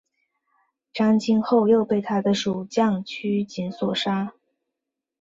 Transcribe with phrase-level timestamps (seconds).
[0.93, 4.33] 张津后又被他的属将区景所杀。